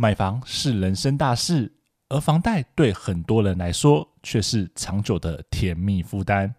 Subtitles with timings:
[0.00, 1.72] 买房是人生大事，
[2.08, 6.54] 而房贷对很多人来说却是长久的甜蜜负担。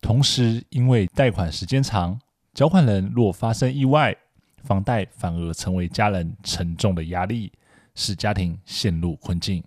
[0.00, 2.16] 同时，因为贷款时间长，
[2.54, 4.16] 缴款人若发生意外，
[4.62, 7.50] 房贷反而成为家人沉重的压力，
[7.96, 9.60] 使家庭陷入困境。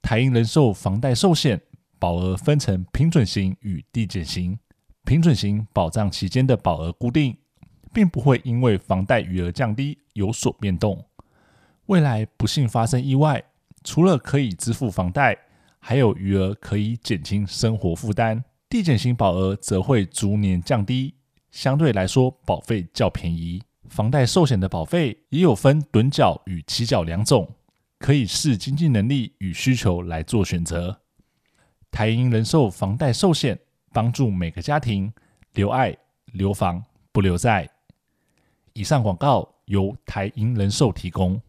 [0.00, 1.60] 台银人寿房贷寿险
[1.98, 4.56] 保额分成平准型与递减型，
[5.04, 7.36] 平准型保障期间的保额固定，
[7.92, 11.04] 并不会因为房贷余额降低有所变动。
[11.88, 13.42] 未来不幸发生意外，
[13.82, 15.34] 除了可以支付房贷，
[15.78, 18.44] 还有余额可以减轻生活负担。
[18.68, 21.14] 递减型保额则会逐年降低，
[21.50, 23.62] 相对来说保费较便宜。
[23.88, 27.50] 房贷寿险的保费也有分趸缴与期缴两种，
[27.98, 31.00] 可以视经济能力与需求来做选择。
[31.90, 33.58] 台银人寿房贷寿险
[33.94, 35.10] 帮助每个家庭
[35.54, 37.66] 留爱、留房、不留债。
[38.74, 41.40] 以上广告由台银人寿提供。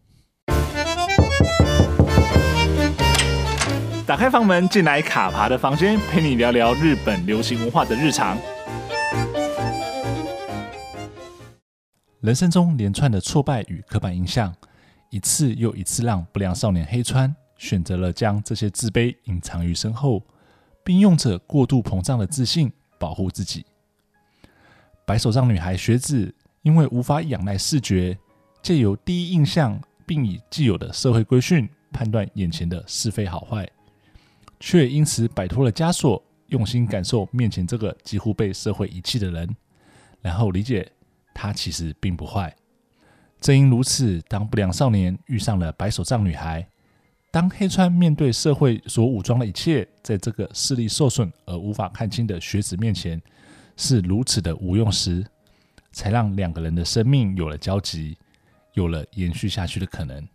[4.10, 8.36] 打开房门，进来卡爬的房间，陪你聊聊日本流行文化的日常。
[12.20, 14.52] 人生中连串的挫败与刻板印象，
[15.10, 20.20] 一次又一次让不良少年黑川选择了将这些自卑隐藏于身后，
[20.82, 23.64] 并用着过度膨胀的自信保护自己。
[25.06, 28.18] 白手杖女孩雪子因为无法仰赖视觉，
[28.60, 33.64] 借由第一印象，并以既有的社会规训判断眼前的是非好坏。
[34.60, 39.56] 却因此摆脱了枷锁，用心感受面前这个几乎被社会遗弃的人，
[40.20, 40.86] 然后理解
[41.34, 42.54] 他其实并不坏。
[43.40, 46.68] 正因如此，当不良少年遇上了白手杖女孩，
[47.30, 53.20] 当黑川面对社会所武装的一切，在这个视力受损而无法看清的学子面前
[53.76, 55.24] 是如此的无用时，
[55.92, 58.18] 才让两个人的生命有了交集，
[58.74, 60.28] 有了延续下去的可能。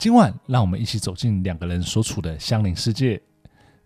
[0.00, 3.20] 今晚，让我们一起走进两个人所处的相邻世界，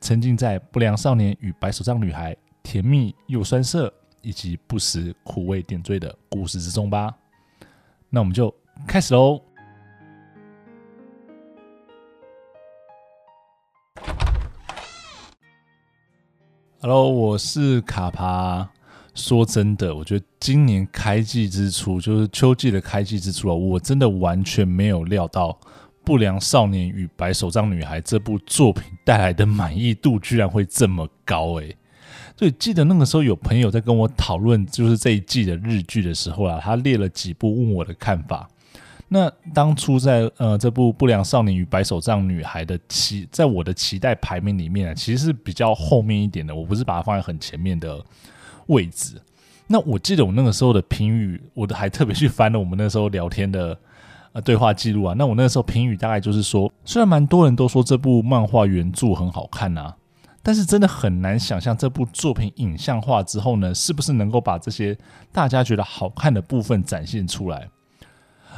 [0.01, 7.13] 沉浸在不良少年与白手杖女孩甜蜜又酸涩，以及不时苦味点缀的故事之中吧。
[8.11, 8.55] 那我们就
[8.87, 9.43] 开始喽。
[16.81, 18.71] Hello，我是卡帕。
[19.17, 25.59] 说真的，我觉得今年开季之初，就是秋季的开季之初啊，我真的完全没有料到。
[26.05, 31.77] 不良少年与白手杖女孩这部作品带来的满意度居然会这么高诶、欸，
[32.37, 38.49] 所以记得那个时候有朋友在跟我讨论就是这一季的日剧的时候啊，他列了几部问我的看法。
[39.09, 48.03] 那当初在呃这部不良少年与白手杖女孩的期，在我的期待排名里面啊，其实是比较后面一点的，我不是把它放在很前面的
[48.67, 49.21] 位置。
[49.67, 53.79] 那我记得我那个时候的评语，我都还特别去翻了我们那时候聊天的。
[54.35, 59.95] 呃，对话记录啊，那我那个时候评语大概就是说，虽然蛮多人都说这部漫画原著很好看呐，
[60.43, 64.99] 但是真的很难想象这部作品影像化之后呢，是不是能够把这些
[65.31, 67.69] 大家觉得好看的部分展现出来？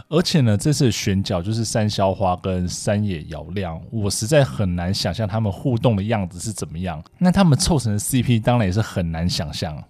[0.09, 7.05] 而且呢，这次的选角就是三咲花跟山野遥亮，我实在很难想象他们互动的样子是怎么样。
[7.19, 9.85] 那他们凑成的 CP 当然也是很难想象。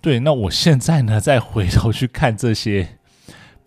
[0.00, 2.97] 对，那我现在呢，再回头去看这些。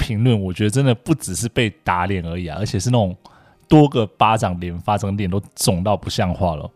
[0.02, 3.16] 评论我觉得真的不只是被打脸而已啊，而且是那种
[3.68, 6.70] 多个巴掌连发，整个脸都肿到不像话了。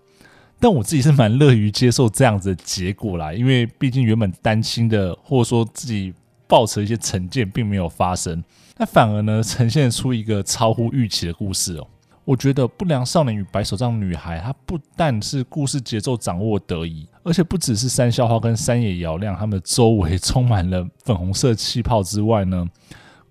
[0.60, 6.14] 但我自己是蛮乐于接受这样子的结果啦，因为毕竟原本担心的或者说自己
[6.48, 8.42] 抱持一些成见并没有发生，
[8.78, 11.88] 那反而呢呈现出一个超乎预期的故事哦。
[12.24, 22.68] 我觉得《不良少年与白手杖女孩》它不但是故事节奏掌握得宜，而且不只是三咲花跟山野遥亮他们的周围充满了粉红色气泡之外呢。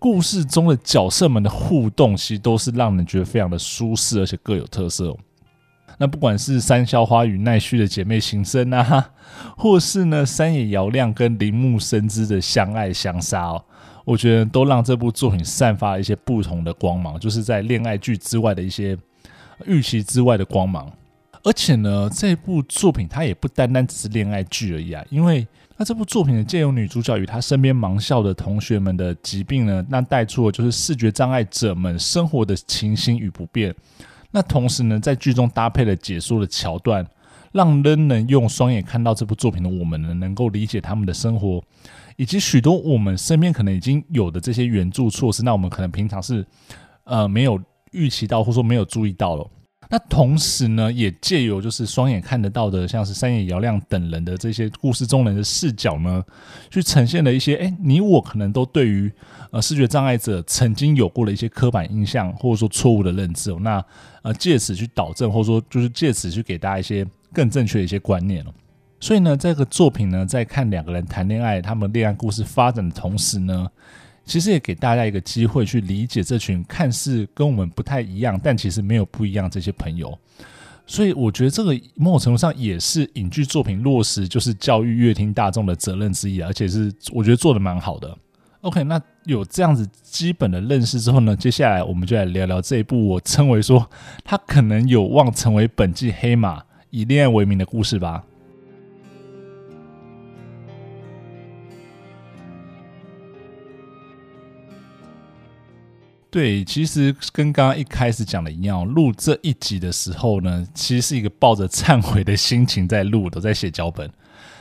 [0.05, 5.19] 故事中的角色们的互动，其实都是让人觉得非常的舒适，而且各有特色哦。
[5.97, 9.13] 那不管是三咲花与奈绪的姐妹情深啊，
[9.57, 13.65] 或是呢山野遥亮跟铃木深之的相爱相杀哦，
[14.05, 18.95] 我觉得都让这部作品散发了一些不同的光芒，就是在恋爱剧之外的一些
[19.65, 20.93] 预期之外的光芒。
[21.43, 25.49] 而且呢，这部作品它也不单单只是恋爱剧而已啊，因为。
[25.77, 33.75] 那这部作品呢，借由女主角与她身边盲校的同学们的疾病呢，那带出了就是视觉障碍者们生活的情形与不便。
[34.31, 37.05] 那同时呢，在剧中搭配了解说的桥段，
[37.53, 41.63] 让人能用双眼看到这部作品的我们呢，能够理解他们的生活，
[42.17, 45.43] 以及许多我们身边可能已经有的这些援助措施。
[45.43, 46.47] 那我们可能平常是
[47.03, 47.61] 呃没有
[47.91, 49.51] 预期到，或者说没有注意到了。
[49.95, 56.21] 那同时呢，也借由就是双眼看得到的，像是山野遥亮等人的这些故事中人的视角呢，
[56.69, 59.09] 去呈现了一些，哎，你我可能都对于
[59.53, 63.59] 呃视觉障碍者曾经有过的一些刻板印象，或者说错误的认知哦。
[63.61, 63.85] 那
[64.23, 68.53] 呃借此去导正，或者说就是借此去给大家一些更正确的一些观念哦。
[68.99, 73.71] 所以呢，这个作品呢，在看两个人谈恋爱，他们恋爱故事发展的同时呢。
[74.25, 80.17] 其实也给大家一个机会去理解这群看似跟我们不太一样，但其实没有不一样这些朋友。
[80.87, 88.17] 所以我觉得这个某种程度上也是影剧作品落实就是教育乐听大众的责任之一，而且是我觉得做的蛮好的。
[88.61, 93.91] OK，那有这样子基本的认识之后呢，接下来我们就来聊聊这一部我称为说
[94.25, 98.25] 它可能有望成为本季黑马，以恋爱为名的故事吧。
[106.35, 114.11] 对，其实跟刚刚一开始讲的一样，录这一集的时候呢，其实是一个抱着忏悔的心情在录的，在写脚本。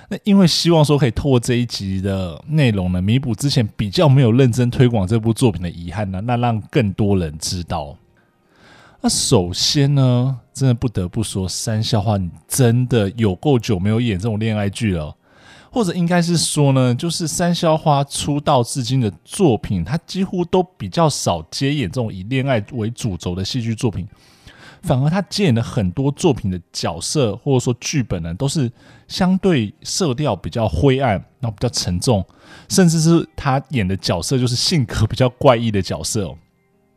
[0.07, 7.97] 那因为希望说可以透过这一集的内容呢，弥补之前比较没有认真推广这部作品的遗憾呢，那让更多人知道。
[9.01, 15.17] 那首先呢，真的不得不说，三笑话你真的有够久没有演这种恋爱剧了。
[15.73, 24.07] 或者应该是说呢，就是山魈花出道至今的作品，他几乎都比较少接演这种以恋爱为主轴的戏剧作品，
[24.83, 28.71] 反而他接演的很多作品的角色或者说剧本呢，都是
[29.07, 32.23] 相对色调比较灰暗，然后比较沉重，
[32.69, 36.37] 甚至是他演的角色就是性格比较怪异的角色哦。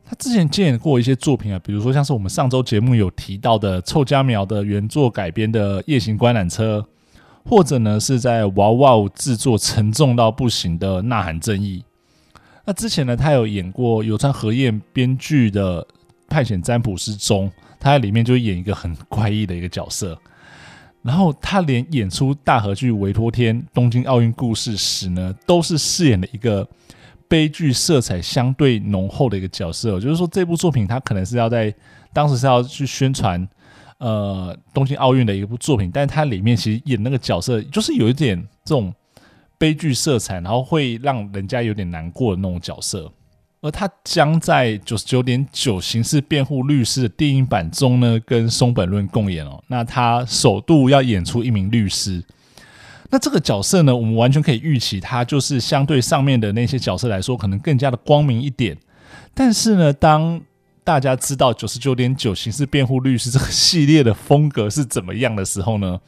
[0.05, 6.79] 他之前接演过一些作品啊，比如说像是我们上周节目有提到的臭家苗的原作改编的《夜行观览车》。
[7.49, 11.85] 或者呢，是在哇哇制作沉重到不行的《呐喊正义》。
[12.65, 15.81] 那之前呢，他有演过有川和彦编剧的
[16.29, 17.49] 《派遣占卜师》中，
[17.79, 20.19] 他在里面就演一个很怪异的一个角色。
[21.03, 26.69] 然后他连演出大河剧《维托天东京奥运故事》时呢，都是饰演了一个
[27.29, 30.01] 悲剧色彩相对浓厚的一个角色。
[30.01, 31.73] 就是说，这部作品他可能是要在
[32.13, 33.49] 当时是要去宣传。
[33.99, 38.93] 呃，东京奥运的一部作品，但是它里面其实演那个角色，就是有一点这种
[39.59, 43.11] 悲剧色彩，然后会让人家有点难过的那种角色。
[43.63, 49.61] 而他将在九十九点九刑事辩护律师的电影版中呢，跟松本润共演哦。
[49.69, 52.23] 那他首度要演出一名律师，
[53.11, 58.77] 那这个角色呢，我们完全可以预期，他就是相对上面的那些角色来说，可能更加的光明一点。
[59.35, 60.41] 但是呢，当
[60.87, 66.01] 大家知道九十九点九刑事辩护律师这个系列的风格是怎么样的时候呢，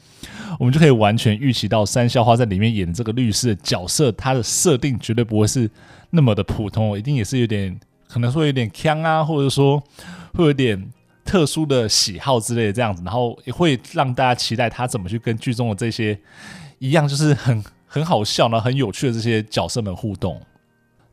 [0.56, 5.68] 我们就可以完全预期到山魈花在里面演的这个律师的角色，他的设定绝对不会是
[6.10, 7.76] 那么的普通，一定也是有点
[8.06, 9.82] 可能说有点腔啊，或者说
[10.34, 10.88] 会有点
[11.24, 16.16] 特殊的喜好之类的这样子，然后也会让大家期待他怎么去跟剧中的这些
[16.78, 20.40] 一样，就是很很好笑呢，很有趣的这些角色们互动。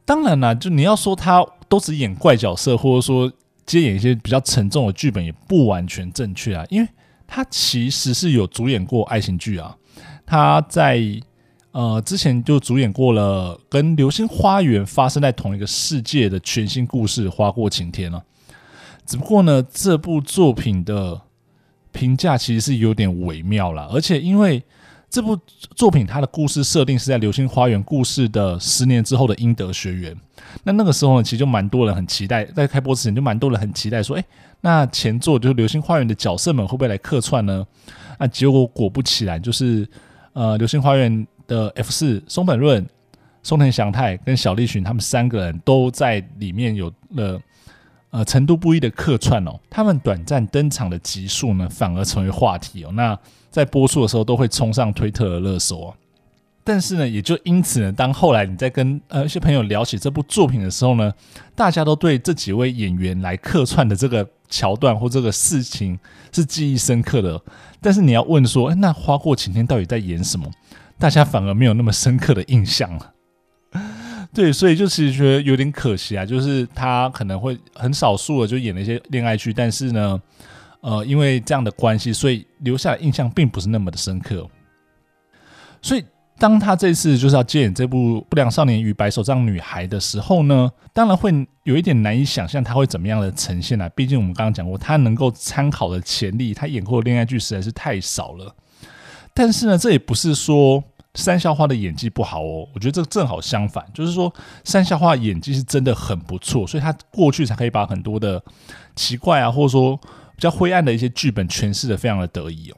[0.05, 3.33] 当然啦，就你要说他都只演怪角色，或者说。
[3.65, 6.87] 接演一些比较沉重的剧本也不完全正确啊，因为
[7.25, 9.75] 他其实是有主演过爱情剧啊，
[10.25, 11.01] 他在
[11.71, 18.23] 呃之前就主演过了跟《流星花园》发生在同一个世界的全新故事《花过晴天》了，
[19.05, 21.21] 只不过呢，这部作品的
[21.91, 24.63] 评价其实是有点微妙了，而且因为。
[25.09, 25.39] 这部
[25.75, 30.15] 作品它的故事设定是在《流星花园》故事的十年之后的英德学园。
[30.63, 34.23] 那那个时候呢，其实就蛮多人很期待，在开播之前就蛮多人很期待说，哎，
[34.61, 37.65] 那前作就是《流星花园》的角色们会不会来客串呢？
[38.19, 39.87] 那结果果不其然，就是
[40.33, 41.11] 呃，《流星花园》
[41.47, 42.85] 的 F 四松本润、
[43.43, 47.39] 松田翔太跟小栗旬他们三个人都在里面有了
[48.11, 49.59] 呃程度不一的客串哦。
[49.69, 52.91] 他们短暂登场的集数呢，反而成为话题哦。
[52.93, 53.17] 那
[53.49, 55.95] 在播出的时候都会冲上推特的热搜啊，
[56.63, 61.13] 但是呢，也就因此呢，当后来你在跟呃一些朋友聊起这部作品的时候呢，
[61.55, 65.97] 大家都对这几位演员来客串的这个桥段或这个事情
[66.31, 67.41] 是记忆深刻的。
[67.79, 70.49] 但是你要问说，欸，那花过晴天到底在演什么？
[70.97, 73.11] 大家反而没有那么深刻的印象了。
[74.35, 80.21] 对，所以就其实觉得有点可惜啊，就是他可能会很少数的就演了一些恋爱剧，但是呢。
[80.81, 84.47] 呃，因为这样的关系，所以留下的印象并不是那么的深刻。
[85.81, 86.05] 所以，
[86.37, 91.31] 当他这次就是要接演这部《不良少年与白手杖女孩》的时候呢，当然会
[91.63, 93.89] 有一点难以想象他会怎么样的呈现啊。
[93.95, 98.55] 毕竟我们刚刚讲过，他能够参考的潜力，他演过的恋爱剧实在是太少了。
[99.33, 100.83] 但是呢，这也不是说
[101.15, 102.67] 山魈花的演技不好哦。
[102.75, 104.31] 我觉得这正好相反，就是说
[104.63, 108.43] 山魈花演技是真的很不错，所以他过去才可以把很多的
[108.95, 109.99] 奇怪啊，或者说。
[110.37, 112.75] 比较灰暗的一些剧本诠释的非常的得意哦。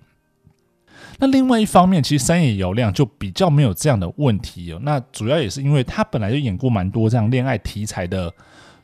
[1.18, 4.80] 那另外一方面，其实山野遥亮就比较没有这样的问题哦。
[4.84, 8.32] 那主要也是因为他本来就演过蛮多这样恋爱题材的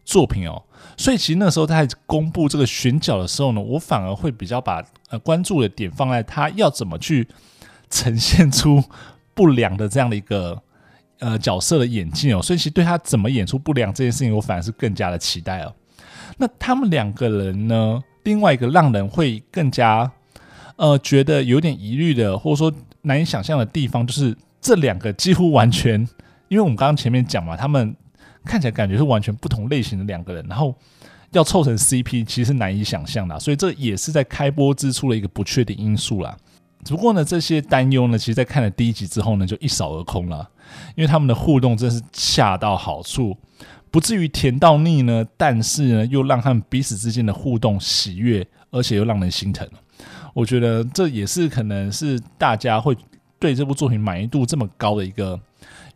[0.03, 0.59] 作品哦，
[0.97, 7.27] 所以其实那时候在公布这个选角的时候呢，我反而会比较把呃关注的点放在他要怎么去
[7.91, 8.83] 呈现出
[9.33, 10.61] 不良的这样的一个
[11.19, 12.41] 呃角色的演技哦。
[12.41, 15.73] 所以其实对他怎么演出不良这件事情，我反而是更加的期待哦。
[16.37, 20.11] 那他们两个人呢，另外一个让人会更加。
[20.75, 22.73] 呃，觉得有点疑虑的，或者说
[23.03, 26.01] 难以想象的地方，就是这两个几乎完全，
[26.47, 27.95] 因为我们刚刚前面讲嘛，他们
[28.43, 30.73] 看起来感觉是完全不同类型的两个人，然后
[31.29, 36.35] 要凑成 CP，其实是难以想象的，所以这也是在开播之初的一个不确定因素啦。
[36.83, 40.49] 只不过呢，这些担忧呢，其实在看了第一集之后呢，就一扫而空了，
[40.95, 43.37] 因为他们的互动真是恰到好处，
[43.89, 49.67] 不至于甜到腻呢，但是呢，又让他们彼此之间的互动喜悦，而且又让人心疼。
[50.33, 52.97] 我觉得这也是可能是大家会
[53.39, 55.39] 对这部作品满意度这么高的一个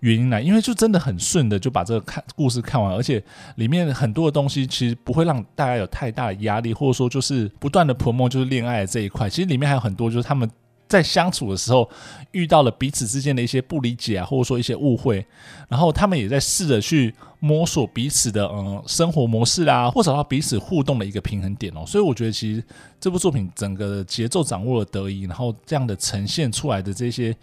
[0.01, 3.21] 原因来，因为就真的很顺的就把这个看故事看完，而且
[3.55, 10.47] 里面很多的东西其实不会让大家有太大的压力，或者说就是不断的 promo 就是恋爱这一块，其实里面还有很多就是他们。
[10.87, 11.89] 在相处的时候，
[12.31, 15.25] 遇到了彼此之间的一些不理解啊，或者说一些误会，
[15.67, 21.85] 然后他们也在试着去摸索彼此的嗯生活模式啊，或找到彼此互动的一个平衡点哦。
[21.85, 22.63] 所以我觉得其实
[22.99, 27.35] 这部作品整个节奏掌握了得宜，然后这样的呈现出来的这些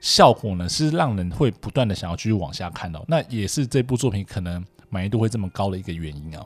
[0.00, 3.00] 效果呢，是让人会不断的想要继续往下看哦。
[3.08, 6.44] 那也是这部作品可能满意度会这么高的一个原因啊。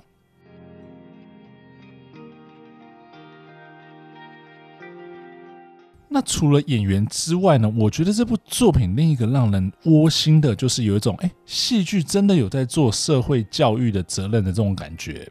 [6.16, 7.70] 那除了演员之外呢？
[7.76, 15.30] 我觉得这部作品另一个让人窝心的，就是有一种哎，戏剧真的有在做社会教育的责任的这种感觉。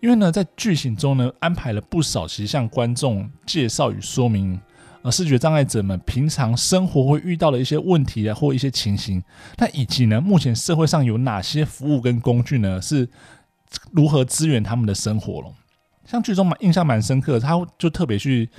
[0.00, 4.60] 因为呢，在剧情中呢，安排了不少其实向观众介绍与说明，
[5.00, 9.22] 呃，视觉障碍者们平常生活会遇到的一些问题啊，或一些情形。
[9.56, 12.82] 那以及呢，目前社会上有哪些服务跟工具呢？
[12.82, 13.08] 是
[13.92, 15.50] 如何支援他们的生活了？
[16.04, 18.50] 像剧中蛮印象蛮深刻，他就特别去。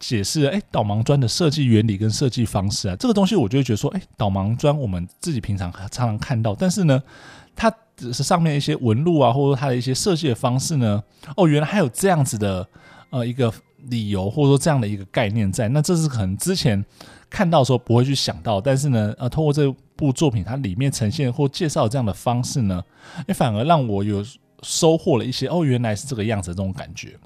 [0.00, 7.00] 解释哎，导盲砖的设计原理跟设计方式啊，这个东西我就会觉得说，哎，导盲砖我们自己平常常常看到，但是呢，
[7.54, 11.02] 它只是上面一些纹路啊，或者说它的一些设计的方式呢，
[11.36, 12.66] 哦，原来还有这样子的
[13.10, 13.52] 呃一个
[13.88, 16.82] 理由，或者说这样的一个概念在，那这是可能之前
[17.28, 22.82] 看到的时候不会去想到，但是呢，呃，通过这部作品它里面呈现或介绍这样的方式呢，
[23.26, 24.24] 哎，反而让我有
[24.62, 27.18] 收获了一些，哦，原来是这个样子这种感觉。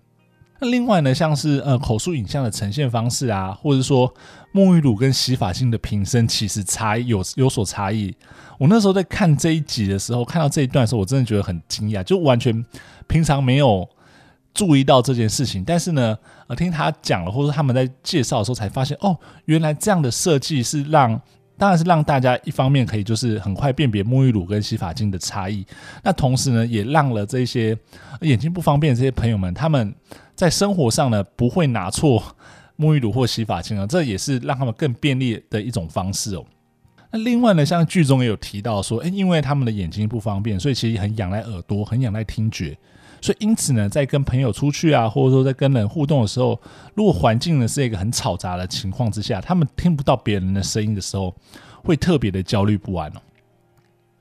[0.61, 4.12] 那另外呢，像是呃口述影像的呈现方式啊，或者说
[4.52, 8.14] 沐浴乳跟洗发精的瓶身，其实差异有有所差异。
[8.58, 12.64] 我那时候在看这一集的时候，看到这一段的时候，我真的觉得很惊讶，就完全
[13.06, 13.88] 平常没有
[14.52, 15.64] 注意到这件事情。
[15.64, 21.20] 但是呢，呃，听他讲了，或者他们在介绍的时候，才发现哦，原来这样的设计是让。
[21.56, 25.64] 当然是让大家一方面可以就是很快辨别沐浴乳跟洗发精的差异，
[26.02, 27.78] 那同时呢，也让了这些
[28.23, 29.94] 眼睛不方便的这些朋友们，他们
[30.35, 32.23] 在生活上呢不会拿错
[32.76, 36.45] 沐浴乳或洗发精啊，这也是让他们更便利的一种方式哦。
[37.12, 42.76] 那另外呢，像剧中也有提到说，诶，因为他们的眼睛不方便，所以其实很仰赖耳朵，很仰赖听觉。
[43.21, 46.61] 所以，因此呢，在跟朋友出去啊，或者说在跟人互动的时候，
[46.95, 51.33] 如果环境呢是一个很嘈杂的情况之下，他们听不到别人的声音的时候，
[51.85, 53.21] 会特别的焦虑不安哦。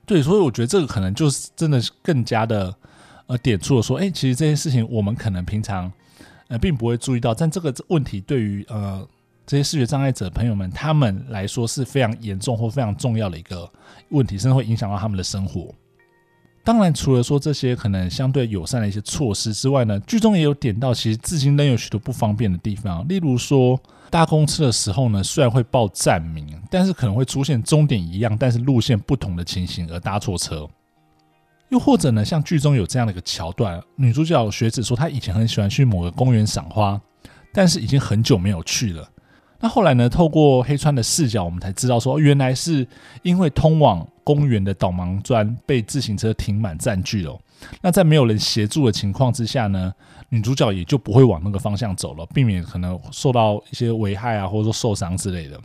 [0.06, 2.72] 对，所以我觉得这个可能就是真的更加的
[3.26, 5.92] 呃点出了说，哎，其实这件事情我们可能平常
[6.48, 9.06] 呃并不会注意到，但这个问题对于呃
[9.46, 13.70] 这些视觉障碍者朋友们他们来说是非常严重或非常重要的一个
[14.10, 15.74] 问题，甚至会影响到他们的生活。
[16.62, 23.06] 当然，除了说这些可能相对友善的一些措施之外呢，剧中也有点到，其实至今仍有许多不方便的地方。
[23.06, 30.66] 例如说，搭公车的时候呢，虽然会报站名，但是可能会出现终点一样，但是路线不同的情形而搭错车。
[31.70, 37.00] 又或者呢，像剧中有这样的一个桥段，女主角雪子说她以前很喜欢去某个公园赏花，
[37.52, 39.08] 但是已经很久没有去了。
[39.60, 42.86] 那后来呢，透过黑川的视角，我们才知道说，原来是
[43.22, 47.38] 因为通往公园的导盲砖被自行车停满占据了，
[47.80, 49.90] 那在没有人协助的情况之下呢，
[50.28, 55.58] 女主角也就不会往那个方向走了，避免可能受到一些危害啊，或者说受伤之类的。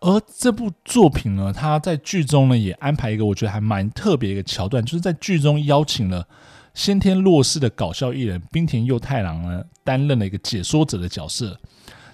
[0.00, 6.26] 而这部作品呢，他在剧中呢也安排一个我觉得还蛮特别一个桥段，就是在剧中邀请了
[6.74, 11.58] 先天弱视的搞笑艺人滨田佑太郎呢担任了一个解说者的角色。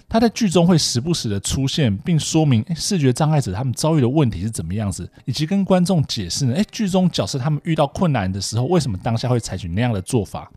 [0.07, 6.53] 他在剧中会时不时的出现，并说明视觉障碍者他们遭遇的问题是怎么样子，以及跟观众解释呢？
[6.53, 10.51] 诶，剧中角色他们遇到困难的时候，为什么当下会采取那样的做法？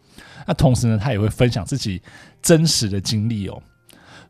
[0.47, 2.01] 那同时呢，他也会分享自己
[2.43, 3.63] 真实的经历哦。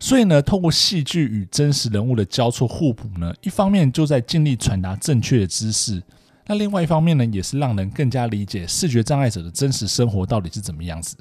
[0.00, 6.02] 所以呢，透过戏剧与真实人物的交错互补呢，一方面就在尽力传达正确的知识，
[6.46, 11.16] 那另外一方面呢，也是让人更加理解视觉障碍者的真实生活到底是怎么样子。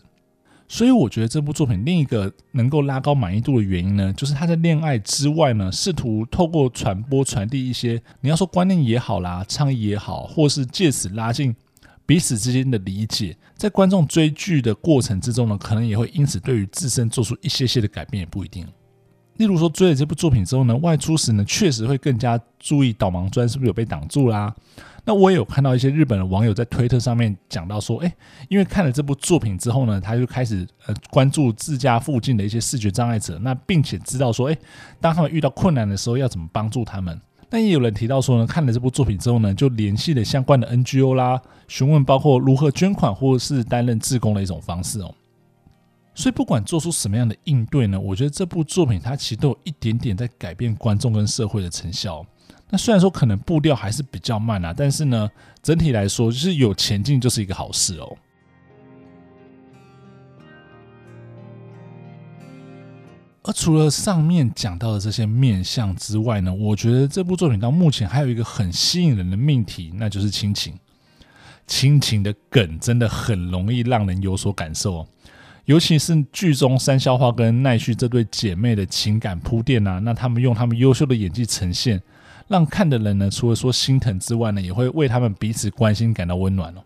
[0.69, 11.55] 所以我觉得这部作品另一个能够拉高满意度的原因呢，就是他在恋爱之外呢，试图透过传播传递一些你要说观念也好啦，倡议也好，或是借此拉近
[12.07, 18.65] 彼此之间的理解，在观众追剧的过程之中呢，可能也会因此对于自身做出一些些的改变，也不一定。
[19.35, 24.51] 例如说追了这部作品之后呢，外出时呢，确实会更加注意导盲砖是不是有被挡住啦。
[25.03, 28.11] 那我也有看到一些日本的网友在推特上面讲到说，诶，
[28.49, 34.57] 因为看了这部作品之后呢，他就开始呃关注自家附近的一些视觉障碍者，那并且知道说，诶，
[34.99, 37.19] 当他们遇到困难的时候要怎么帮助他们。
[37.49, 45.13] 但也有人提到说呢，看了这部作品之后呢，就联系了相关的 NGO 啦，询问包括如何捐款或是担任志工的一种方式哦。
[46.13, 52.25] 所以不管做出什么样的应对呢，我觉得这部作品它其实都有一点点在改变观众跟社会的成效。
[52.69, 55.29] 那虽然说可能步调还是比较慢啊，但是呢，
[55.61, 58.17] 整体来说就是有前进就是一个好事哦。
[63.47, 70.77] 而除了上面讲到的这些面相之外呢，我觉得这部作品到目前还有一个很吸引人的命题，那就是亲情。
[71.65, 75.07] 亲情的梗真的很容易让人有所感受哦，
[75.63, 82.01] 尤其是剧中山咲花跟奈绪这对姐妹的情感铺垫啊，那他们用他们优秀的演技呈现。
[82.49, 86.81] 让看的人呢，除了说心疼之外呢，也会为他们彼此关心感到温暖哦。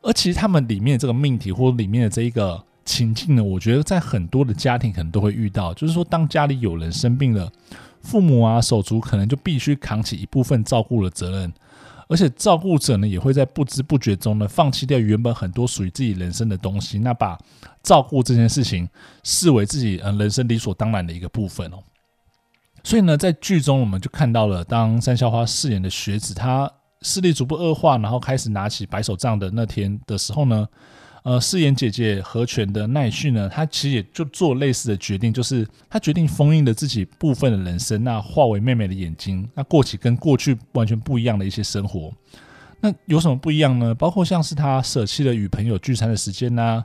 [0.00, 7.50] 而其实他们里面这个命题或里面的这一个情境呢，我觉得在很多的家庭可能都会遇到，就是说当家里有人生病了，
[8.02, 11.52] 父母啊手足可能就必须扛起一部分照顾的责任，
[12.08, 17.38] 而且照顾者呢也会在不知不觉中呢放弃掉原本很多属于自己人生的东西，那把
[17.82, 18.88] 照顾这件事情
[19.22, 21.78] 视为自己嗯人生理所当然的一个部分哦。
[22.82, 30.68] 所以呢，在剧中我们就看到了，当三校花饰演的学子，他视力逐步恶化，然后开始拿起白手杖的那天的时候呢，
[31.24, 42.12] 呃，饰演姐姐和泉的奈绪呢，他其实也就做类似的决定，就是他决定封印了自己部分的人生，那化为妹妹的眼睛，那过起跟过去完全不一样的一些生活。
[42.80, 43.94] 那有什么不一样呢？
[43.94, 46.84] 包括像是他舍弃了与朋友聚餐的时间呐，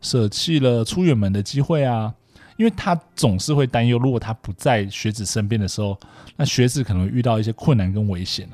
[0.00, 2.14] 舍弃了出远门的机会啊。
[2.56, 5.98] 因为他总是会担忧，如果他不在学子身边的时候，
[6.36, 8.46] 那学子可能会遇到一些困难跟危险。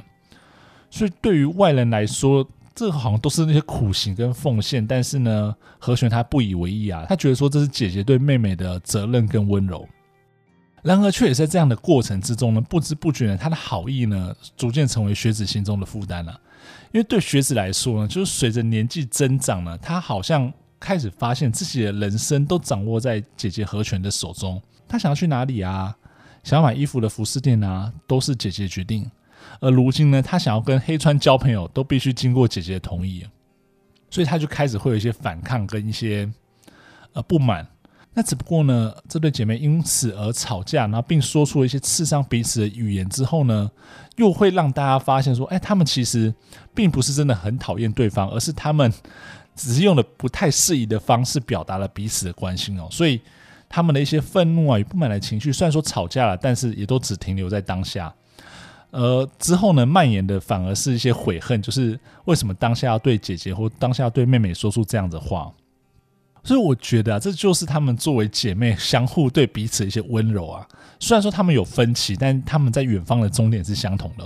[0.88, 4.86] 所以对于外人来说，这好像都是那些苦行跟奉献。
[4.86, 9.88] 但是呢，和泉他不以为意啊，他觉得说这是姐姐对妹妹的责任跟温柔。
[10.82, 16.40] 然而，却也在这样的过程之中呢，不知不觉呢，他的好意呢，逐渐成为学子心中的负担了。
[16.92, 20.52] 因为对学子来说呢，就是随着年纪增长呢，他好像。
[20.78, 24.62] 开始发现自己的人生都掌握在姐姐和泉的手中。
[24.86, 25.96] 他想要去哪里啊？
[26.44, 29.10] 想要买衣服的服饰店啊，都是姐姐决定。
[29.60, 33.26] 而如今呢，他想要跟黑川交朋友，都必须经过姐姐的同意。
[34.10, 36.30] 所以他就开始会有一些反抗跟一些
[37.12, 37.66] 呃不满。
[38.14, 43.70] 那只不过呢，这对姐妹因此而吵架，然后并说出了一些刺伤彼此的语言之后呢，
[44.16, 46.32] 又会让大家发现说，哎，他们其实
[46.74, 48.92] 并不是真的很讨厌对方，而是他们。
[49.58, 53.18] 只是用了不太适宜的方式表达了彼此的关心哦，所以
[53.70, 58.14] 他们的一些愤怒啊与不满的情绪，虽然说吵架了，但是也都只停留在当下。
[58.90, 65.52] 呃，之后呢，蔓延的反而是一些悔恨，就是为什么当下要对姐姐或当下要对妹妹说出这样的话。
[66.42, 70.66] 所以我觉得啊，这就是他们作为姐妹相互对彼此一些温柔啊。
[71.00, 74.24] 虽然说他们有分歧，但他们在远方的终点是相同的。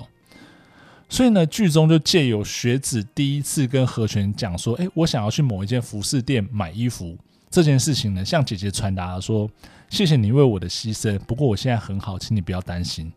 [1.08, 7.16] 所以呢，剧中就借由学子第一次跟和泉讲说：“诶，我想要去某一间服饰店买衣服
[7.50, 9.50] 这件事情呢，向姐姐传达说，
[9.88, 13.10] 谢谢你为我的牺牲，不过我现在很好，请你不要担心。”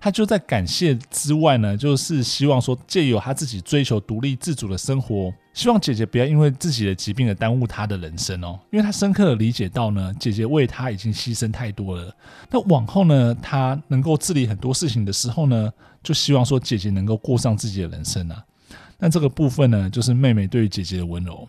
[0.00, 5.32] 他就在感谢之外呢，就是希望说借由他自己追求独立自主的生活。
[5.52, 12.14] 希望姐姐不要因为自己的疾病而耽误她的人生哦，因为他深刻的理解到呢，姐姐为他已经牺牲太多了。
[12.48, 18.40] 那往后呢，他能够自理很多事情的时候呢，就希望说姐姐能够过上自己的人生啊。
[18.98, 21.48] 那这个部分呢，就是妹妹对于姐姐的温柔。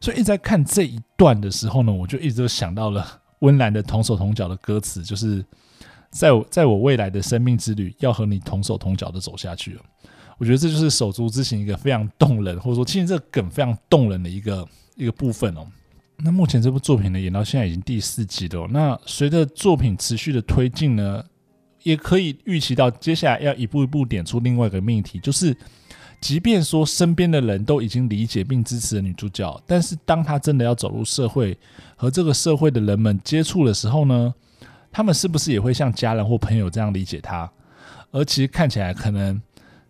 [0.00, 3.06] 所以一直在看这一段的时候呢，我就一直都想到了
[3.40, 5.44] 温岚的同手同脚的歌词，就是
[6.10, 9.82] 在我在我未来的生命之旅，要和你同手同脚的走下去了。
[10.38, 15.66] 我觉得这就是手足之情一个非常动人，或者说其实这个梗非常动人的一个一个部分哦。
[16.16, 18.66] 那目前这部作品呢，演到现在已经第四集了。
[18.68, 21.24] 那随着作品持续的推进呢，
[21.82, 25.56] 也可以预期到接下来要一步一步点出另外一个命题，就是
[26.20, 31.56] 即便说身边的人都已经理解并支持了女主角，但是当她真的要走入社会
[31.96, 34.34] 和这个社会的人们接触的时候呢，
[34.92, 37.50] 他们是不是也会像家人或朋友这样理解他？
[38.10, 39.40] 而其实看起来可能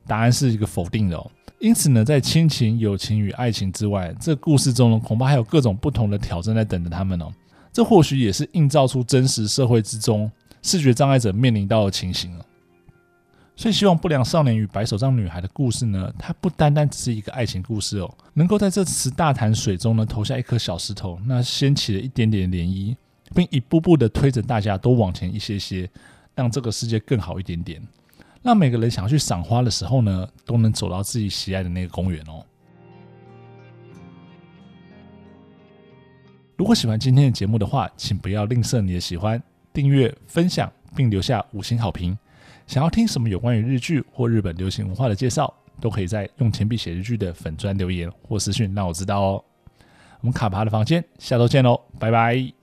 [0.07, 1.31] 答案是一个否定的哦。
[1.59, 7.33] 因此呢，在亲情、友情与爱情之外，这故事中呢，恐怕还有各种不同的挑战在等着他们哦。
[7.73, 10.31] 这或许也是映照出真实社会之中
[10.63, 12.45] 视觉障碍者面临到的情形哦。
[13.57, 22.97] 所以，希望不良少年与白手杖女孩的故事呢，它不单单只是一个爱情故事哦，能够在这池大潭水中呢投下一颗小石头，那掀起了一点点涟漪，
[23.35, 25.89] 并一步步的推着大家都往前一些些，
[26.35, 27.81] 让这个世界更好一点点。
[28.43, 32.45] 让每个人想要去赏花的时候呢，都能走到自己喜爱的那个公园哦。
[36.57, 42.17] 如果喜欢今天的节目的话，请不要吝啬你的喜欢、订阅、分享，并留下五星好评。
[42.67, 49.45] 想要听什么有关于日剧或日本流行文化的介绍，都可以在用铅笔写日剧的粉专留言或私讯让我知道哦。
[50.21, 52.60] 我们卡帕的房间，下周见喽，拜拜。